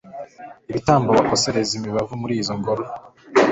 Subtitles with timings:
[0.69, 2.83] ibitambo bakosereza imibavu muri izo ngoro